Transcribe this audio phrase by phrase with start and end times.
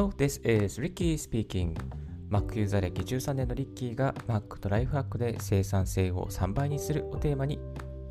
[0.00, 1.76] Hello, this is Ricky speaking.
[2.30, 7.58] Mac ユーザー歴13年のリッキーが Mac とライフハックで生産性を3倍にするをテーマに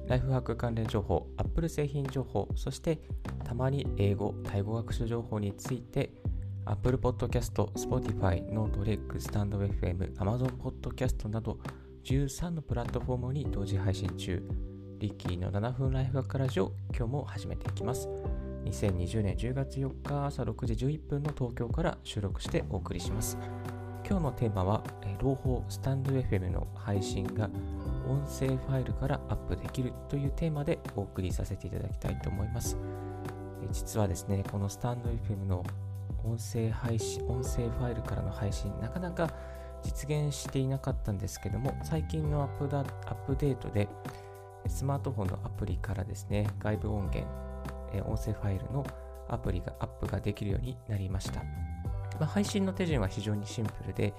[0.05, 3.00] ライフハック関連情報、Apple 製品情報、そして
[3.44, 6.14] たまに英語、タイ語学習情報について
[6.66, 11.58] Apple Podcast、Spotify、NoteLeg、StandFM、Amazon Podcast など
[12.04, 14.44] 13のプラットフォームに同時配信中。
[15.00, 18.08] リッキーの7分ライフハックラジオ、今日も始めていきます。
[18.66, 23.38] 2020年10月4日朝6時11分の東京から収録してお送りします。
[24.08, 24.84] 今日のテーマは、
[25.22, 27.49] 朗報スタンド FM の配信が
[28.08, 32.77] 音声ファイルからアップできるというテーマでお送りさせていただきたいと思います。
[33.72, 35.63] 実はですね、このスタンド FM の
[36.23, 39.30] 音声配信、音声ファイルからの配信、なかなか
[39.84, 42.57] 実現していなかったんですけども、最近のアッ
[43.26, 43.88] プデートで、
[44.68, 47.27] スマートフォンのアプリからですね、外部音源、
[48.05, 48.85] 音声ファイルの
[49.27, 51.43] アプリがアップができるようになりました。
[52.20, 54.13] まあ、配信の手順は非常にシンプルで、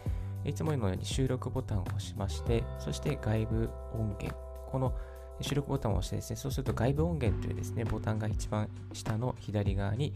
[0.44, 4.34] いつものように収録ボタンを押しまして、そして外部音源、
[4.70, 4.94] この
[5.40, 10.14] 収録ボタンを押してですね、そうすると外部音源というですね、ボタンが一番下の左側に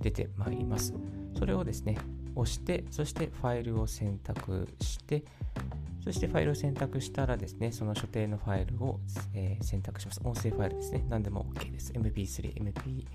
[0.00, 0.94] 出てまいります。
[1.38, 1.98] それをですね、
[2.34, 5.24] 押して、そしてファイルを選択して、
[6.02, 9.00] そしてファイルを選択したらですね、その所定のファイルを、
[9.34, 10.20] えー、選択します。
[10.24, 11.04] 音声ファイルですね。
[11.08, 11.92] 何でも OK です。
[11.92, 13.06] MP3、MP、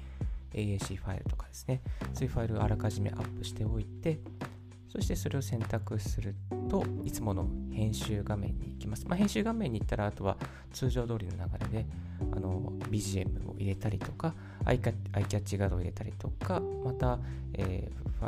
[0.53, 1.81] AAC ファイルとかですね、
[2.13, 4.19] そういうファイルをあらかじめアップしておいて、
[4.88, 6.36] そしてそれを選択する
[6.69, 9.05] といつもの編集画面に行きます。
[9.05, 10.38] まあ、編集画面に行ったら、あとは
[10.71, 11.86] 通常通りの流れで
[12.31, 14.93] あの BGM を入れたりとか、アイキャ
[15.27, 17.19] ッチガードを入れたりとか、また、
[17.53, 18.25] えー、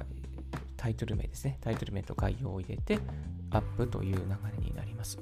[0.77, 2.99] タイトル名ですね、タイトル名と概要を入れて
[3.49, 5.19] アップという流れになります。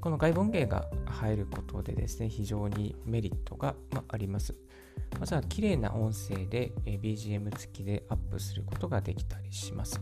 [0.00, 4.54] この外部音源が入ることでですね、非常にメリットが、まあ、ります。
[5.18, 10.00] まずは綺麗な音声で、BGM 付きでアップすることができたりします。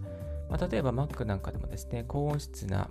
[0.48, 2.88] まあ、例えば Mac なんかでもですね、高音質な、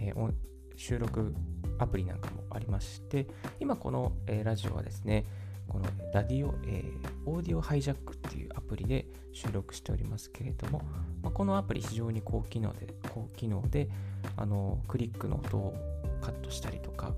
[0.00, 0.32] えー、
[0.76, 1.34] 収録
[1.78, 3.26] アプリなんかもありまして、
[3.60, 5.24] 今この、え、ラジオはですね、
[5.68, 10.82] このラディオ、えー、オーディオハイジャックっていうアプリで収録しておりますけれども、
[11.22, 13.88] まあ、このアプリ非常に高機能で、高機能で、
[14.36, 15.74] あの、クリックの音を
[16.20, 17.14] カットしたりとか、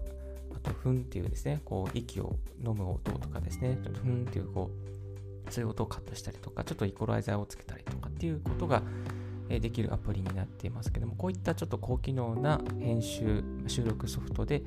[0.55, 4.71] あと、ふんっていうですね、こう、息を飲む音とかですね、ちょっとふんっていう、こ
[5.49, 8.83] う、そうい音をカットしたりとか、ちょっとイコライザーをつけたりとかっていうことが
[9.49, 14.63] できるアプリになっていますけども、こういったちょっと高機能な編集、収録ソフトで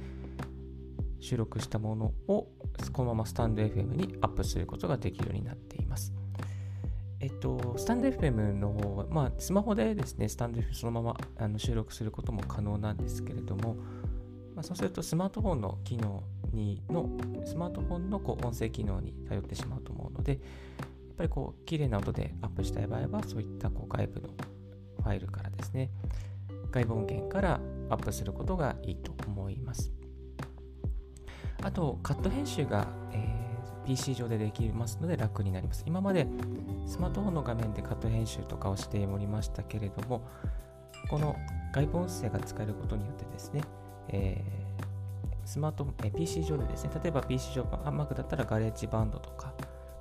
[1.23, 2.49] 収録したものを
[2.91, 6.13] このままスタンド FM にアップすることができるようになっています。
[7.21, 13.75] えっと、スタンド FM の方は、まあ、スマホでですね、スタンド FM そのままあの収録することも可能なんですけれども、
[14.53, 17.09] まあ、そうするとスマートフォンの機能にの、
[17.45, 20.39] スマートフォンのこう音声機能に頼ってしまうと思うので、やっ
[21.15, 24.27] ぱりこう、綺麗な音でアップしたい場合は、そういったこう外部の
[25.01, 25.89] ファイルからですね、
[26.71, 30.02] 外部音源からアップすることがいいと思います。
[31.63, 35.83] あと、カット編集が、えー、PC 上でできますので楽になります。
[35.87, 36.27] 今まで
[36.85, 40.21] スマートフォンの画面でカット編集とかをしておりましたけれども、
[41.09, 41.35] この
[41.73, 43.61] 外部音声が使えることによってですね、
[44.09, 44.83] えー、
[45.45, 49.53] スマート、え、PC 上でですね、例えば PC 上、Mac だったらガレージバンドとか、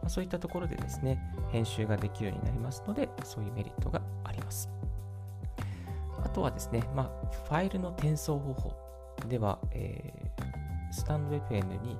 [0.02, 4.68] まあ、そういったところでですね、編集ができるようになりますので、そういうメリットがあります。
[6.24, 8.72] あとはですね、まあ、ファイルの転送方法
[9.28, 10.31] では、え、
[10.92, 11.98] スタンド FM に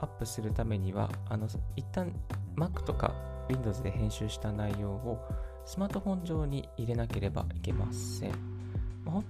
[0.00, 2.12] アップするためには、あの一旦
[2.56, 3.12] Mac とか
[3.48, 5.18] Windows で編集した内容を
[5.66, 8.32] スマートフォン上に入れなければいけません。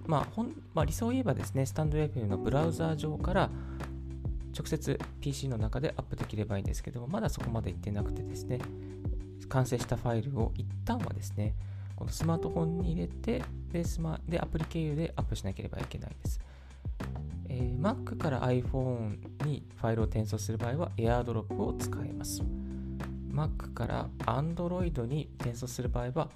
[0.07, 3.51] まあ、ほんまあ、理想を言えばですね、スタンド FM のブラウザー上から
[4.57, 8.61] 直接 PC の中でアップできればいいんですけども、まだそこまでいってなくてですね、
[9.49, 11.55] 完成したファイルを一旦はですね、
[11.97, 13.43] このスマートフォンに入れて、
[13.73, 16.41] で、スマでアプリ経由でアップしなければいけないです。
[17.55, 22.43] えー、Mac から iPhone にファイルを転送する場合は AirDrop を使います。
[23.31, 26.29] Mac から Android に転送する場合は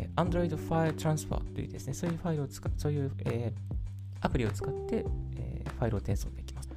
[0.00, 5.04] え Android File Transfer というですね、そういうファイルを使そういう、えー、アプリを使って、
[5.36, 6.70] えー、ファイルを転送できます。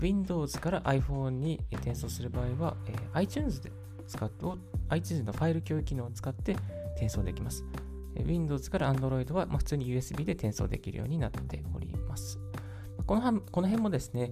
[0.00, 3.70] Windows から iPhone に転送する場合は、えー、iTunes で
[4.06, 4.44] 使って、
[4.90, 6.56] iTunes のファイル共有機能を使って
[6.96, 7.64] 転送できます。
[8.16, 12.38] Windows から Android は、ま、普通に USB で転送できるようになっております。
[13.08, 14.30] このこの辺もですね、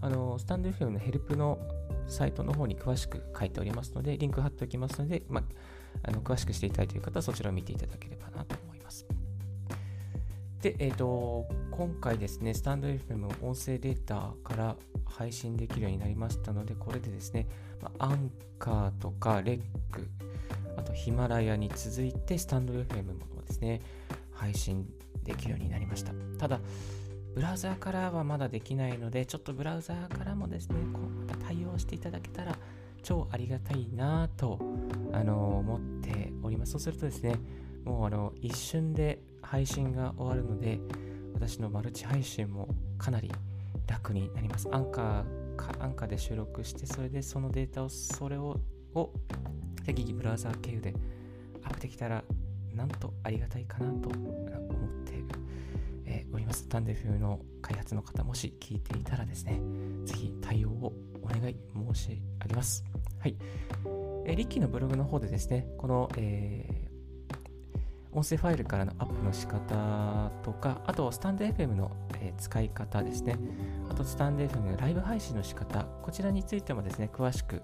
[0.00, 1.58] あのスタンド FM のヘルプの
[2.08, 9.06] サイトの方に詳しく書いておりますので、リンク貼っておきますので、まあ、あの詳しくしていただいている方はそちらを見ていただければなと思います。
[10.62, 17.46] で、え、ー、と、今回ですね、スタンド FM 音声データから配信できるようになりましたので、これでですね、
[17.82, 19.60] ま、アンカーとかレッ
[19.92, 20.08] ク、
[20.78, 23.82] あとヒマラヤに続いてスタンド FM もですね、
[24.32, 24.88] 配信
[25.22, 26.14] できるようになりました。
[26.38, 26.60] ただ、
[27.34, 32.56] ブラウザーからはまだできないので、ちょっとブラウザーからもですね、こうまた対応していただけたら
[33.02, 34.58] 超ありがたいなと、
[35.12, 36.72] あの思っております。
[36.72, 37.36] そうするとですね、
[37.84, 40.78] もうあの一瞬で配信が終わるので、
[41.34, 43.30] 私のマルチ配信もかなり
[43.86, 44.68] 楽になります。
[44.72, 48.60] アンカーか、アンカーで収録して、それでそのデータを、それを、
[48.94, 49.10] を
[49.84, 50.94] 適宜ブラウザー経由で
[51.64, 52.24] アップできたら、
[52.72, 55.13] なんとありがたいかなと思って、
[56.36, 56.68] おります。
[56.68, 59.60] タンデフの開発の方、もし聞いていたらですね、
[60.04, 60.92] ぜひ対応を
[61.22, 61.56] お願い
[61.94, 62.84] 申し上げます。
[63.20, 63.36] はい。
[64.26, 71.90] えー、リッキーのブログの方でですね、この、えー、音声ファイルからのアップの仕方とか、あとスタンド FM の、
[72.20, 73.38] えー、使い方ですね、
[73.90, 77.62] あとスタンド FM のライブ配信の仕方、こちらについてもですね、詳しく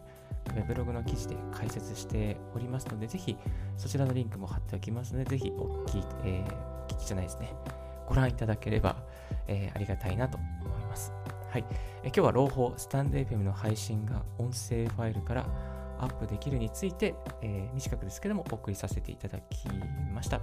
[0.66, 3.36] ブログの記事で解説しておりますので、ぜひ
[3.76, 7.52] そちらのリンクも貼っておきますので、ぜひお聞き、えー、お聞きじゃないですね。
[8.10, 8.96] ご覧いただければ、
[9.46, 10.46] えー、ありがたいなと思
[10.78, 11.12] います。
[11.48, 11.64] はい。
[12.02, 15.46] え今日は朗報、スタンド FM の配信が音声ファイルから
[16.00, 19.68] アップできるについて、えー、短くですけどもお送りさせていただき
[20.12, 20.40] ました。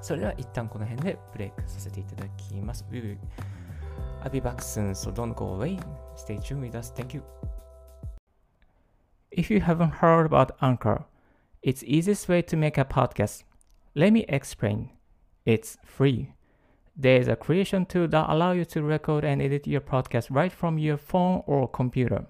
[0.00, 2.84] それでは一旦この辺でブレイクさせていただきます。
[4.22, 5.80] I'll be back soon, so don't go away.
[6.14, 6.92] Stay tuned with us.
[6.94, 7.22] Thank you.
[9.32, 11.06] If you haven't heard about Anchor,
[11.62, 13.42] it's easiest way to make a podcast.
[13.96, 14.90] Let me explain.
[15.44, 16.28] It's free.
[16.94, 20.52] There is a creation tool that allows you to record and edit your podcast right
[20.52, 22.26] from your phone or computer.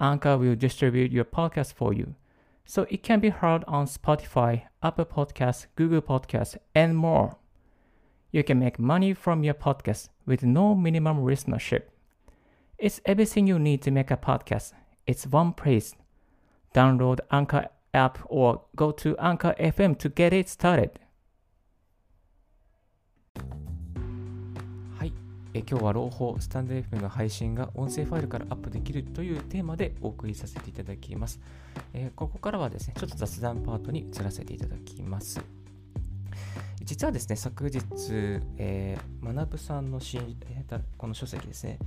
[0.00, 2.14] Anchor will distribute your podcast for you,
[2.64, 7.36] so it can be heard on Spotify, Apple Podcasts, Google Podcasts, and more.
[8.30, 11.82] You can make money from your podcast with no minimum listenership.
[12.78, 14.72] It's everything you need to make a podcast.
[15.06, 15.94] It's one place.
[16.74, 20.98] Download Anchor app or go to Anchor FM to get it started.
[25.56, 31.40] え今日は朗報スタンド FM の配信が音声ファイルからアップできるというテーマでお送りさせていただきます。
[31.94, 35.40] え、ここからはですね、ちょっと雑談パートに移らせていただきます。
[36.82, 37.80] 実はですね、昨日、
[38.58, 41.78] えー、学さんの新、えー、この書籍ですね、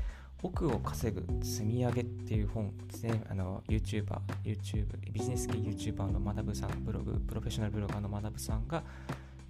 [0.42, 8.82] 奥を稼ぐ積み上げっていう本ですね、あの YouTuber、YouTube、ビジネス系 YouTuber の学ぶさん、ブログ、プロフェッショナルブロガーの学さんが、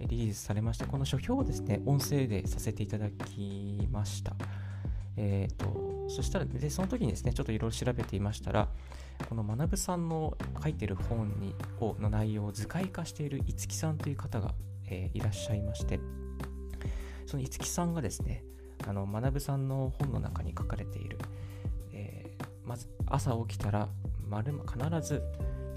[0.06, 4.34] リリースされまして、この書評をですね、音声でさせていただきました。
[5.16, 8.68] えっ、ー、と、そしたら、で、その時にですね、ちょっといろいろ調べていましたら、
[9.28, 14.54] この学さんの書いてる本にをの内容を図解化している五木さんという方が、
[14.86, 16.00] えー、いらっしゃいまして、
[17.26, 18.42] その五木さんがですね、
[18.86, 21.18] あの学さんの本の中に書かれている、
[21.92, 23.88] えー、まず朝起きたら、
[24.30, 25.22] 必ず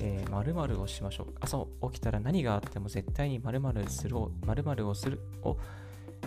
[0.06, 1.34] えー、〇をしましょう。
[1.40, 5.58] 朝起きたら何があっても絶対に〇〇するを、〇〇をするを、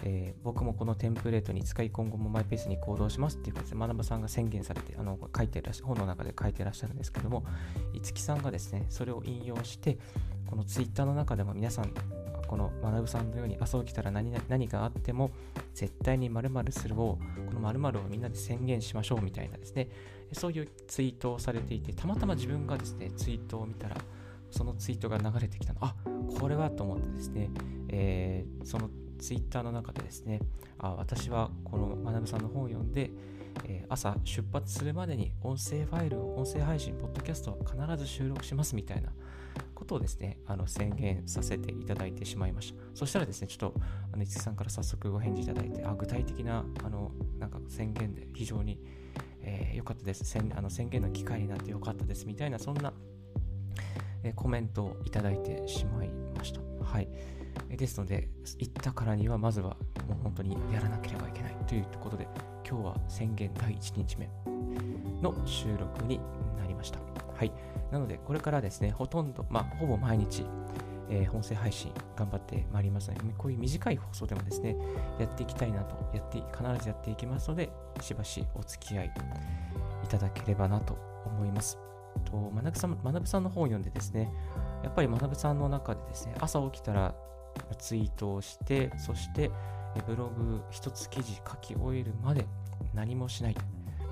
[0.02, 7.44] えー、僕もこのテンプレートに使い今後もマイペースに行動しますっていうことで、学ばさんが宣言されて、あの書いてらっしゃ本の中で書いてらっしゃるんですけども、
[7.93, 9.99] 五木さんがですね、それを引用して、
[10.46, 11.93] このツイッターの中でも皆さん、
[12.46, 15.31] この学さんのように朝起きたら何何があっても
[15.75, 19.88] 絶対に〇〇するを、この〇〇をみんなで宣言しましょうみたいなですね、
[20.32, 23.96] そういうツイートをされていて、たまたま自分がですね、ツイートを見たら、
[24.50, 25.94] そのツイートが流れてきたの、あ
[26.38, 27.50] これはと思ってですね、
[27.88, 30.41] えー、そのツイッターの中でですね、
[30.79, 33.10] あ私はこの学さんの本を読んで、
[33.65, 39.12] え、朝出発するまでに音声ファイルを、音声配信、ポッドキャストは必ず収録しますみたいな。
[39.77, 42.83] ことをですね、あの宣言させていただいてしまいました。
[42.95, 43.75] そしたらですね、ちょっと、
[44.13, 48.81] あの、五木さんから早速ご返事いただいて、あ具体的な、あの、なんか宣言で非常に、
[49.43, 50.25] えー、よかったです。
[50.25, 52.93] 宣あの宣言の機会になってよかったですみたいな、そんな、
[54.25, 56.61] えー、コメントをいただいてしまいました。
[56.83, 57.09] はい。
[57.77, 59.77] ですので、行ったからには、まずは
[60.09, 62.27] もう本当にやらなければいけないということで、
[62.69, 64.56] 今日は宣言第1日目
[65.23, 66.21] の収録に
[66.59, 66.99] なりました。
[67.37, 67.53] はい。
[67.91, 70.45] なので、これからですね、ほとんど、まあ、ほぼ毎日、
[71.09, 74.77] えー、音声配信頑張ってまいりますので、こういう短い放送でもですね、
[75.19, 79.13] やっていきたいなと、やって必ずやっていきますので、しばしお付き合い
[80.05, 81.79] いただければなと思います。
[82.25, 84.33] と学さん学さんの本を読んでですね、
[84.83, 87.15] やっぱり学さんの中でですね、朝起きたら
[87.79, 89.51] ツイートをして、そして
[90.06, 92.47] ブログ一つ記事書き終えるまで
[92.95, 93.56] 何もしない。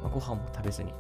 [0.04, 0.92] まあ、ご飯も食べずに、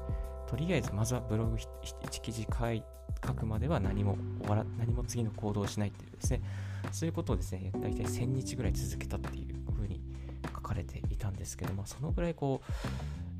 [0.46, 6.42] とりあえずまずはブログ1記事書くまでは何も終わら何も次の行動をしないっていうですね、
[6.90, 10.00] そういうことをですね、大体1000日ぐらい続けたっていうふうに
[10.46, 12.62] 書かれていたんですけども、そのぐらいこ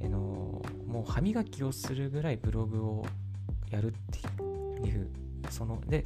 [0.03, 0.19] う、あの
[0.87, 3.07] もう歯磨きをするぐらいブログを
[3.71, 3.93] やるっ
[4.83, 5.09] ていう、
[5.49, 6.05] その、で、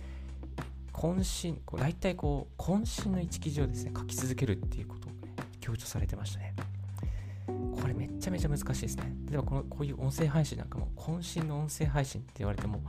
[0.93, 5.19] 渾身、大体こう、渾身の一記事をですね、書き続けるっていうことを、ね、
[5.61, 6.55] 強調されてましたね。
[8.19, 9.15] めちゃめちゃ難しいですね。
[9.29, 12.83] 例えばこのこういう音声配信なんかも、渾身の音声配信って言われても、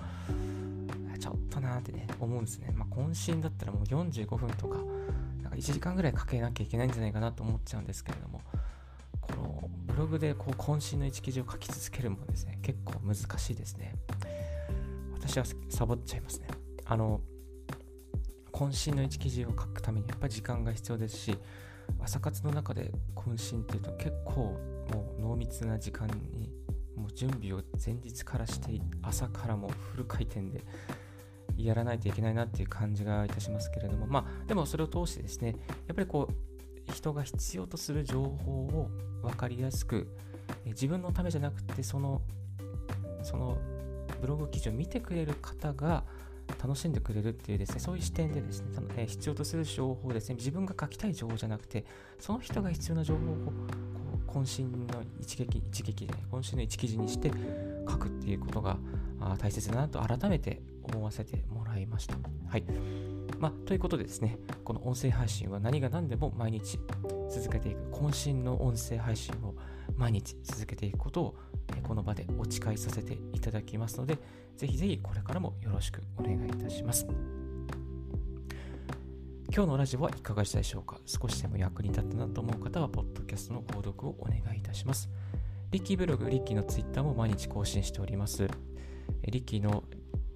[1.19, 2.73] ちょっとなーってね、思うんですね。
[2.75, 4.77] まあ、渾身だったらもう45分とか、
[5.43, 8.41] なんか1時間ぐらいかけなきゃいけないんじゃないかなと思っちゃうんですけれども、
[9.21, 13.93] このブログでこう渾身の一記事を書き続けるもですね、結構難しいですね。
[15.13, 16.47] 私はサボっちゃいますね。
[16.85, 17.21] あの、
[18.51, 21.37] 渾身の一記事を書くためにやっぱり時間が必要ですし、
[21.99, 24.59] 朝活の中で渾身っていうと結構
[24.93, 26.51] もう濃密な時間に
[26.95, 30.63] もう準備を前日からして朝からもフル回転で
[31.57, 34.07] やらないといけないなっていう感じがいたしますけれども。
[34.07, 35.55] まあでもそれを通してですね
[35.87, 38.89] やっぱりこう人が必要とする情報を
[39.21, 40.07] 分かりやすく
[40.65, 42.21] 自分のためじゃなくてその
[43.21, 43.57] その
[44.21, 46.03] ブログ記事を見てくれる方が
[46.61, 51.85] 楽しんでくれるっていうですね、そういう視点でですね、そのえ必要とする情報をですね、自分が書きたい情報じゃなくて、
[52.19, 53.51] その人が必要な情報をこ
[54.27, 57.31] う渾身の一撃、一撃で、渾身の一記事にして
[57.89, 58.77] 書くっていうことが
[59.21, 62.15] あ大切だなと改めて思わせてもらいました。
[62.47, 62.63] はい。
[63.39, 66.77] まあ、ということでですね、この音声配信は何が何でも毎日
[67.29, 69.55] 続けていく、渾身の音声配信を
[69.99, 71.35] 毎日続けていくことを
[71.83, 74.17] この場でお誓いさせていただきますので、
[74.55, 77.05] ぜひぜひこれからもよろしくお願いいたします。
[79.53, 80.97] 今日のラジオはいかがでしたでしょうか？
[81.05, 85.09] 少しでも役に立ったなと思う方は、ポッドキャストの購読をお願いいたします。
[85.71, 88.47] リッキーブログ、リッキーのツイッターも毎日更新しております。
[89.23, 89.83] リッキーの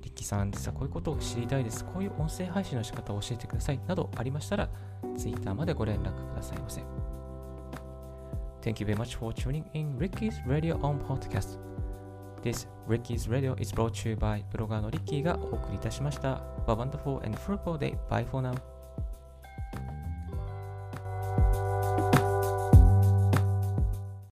[0.01, 1.85] リッキーさん、実はこういうことを知りたいです。
[1.85, 3.79] こういう音声配信の仕方を教えてください。
[3.87, 4.69] などありましたら、
[5.15, 6.81] ツイッターまでご連絡くださいませ。
[8.62, 11.58] Thank you very much for tuning in Ricky's Radio on Podcast.
[12.42, 16.42] This Ricky's Radio is brought to you by ブロガーのリッキーがお送りいたしました。
[16.66, 17.96] Have a wonderful and fruitful day.
[18.08, 18.71] Bye for now.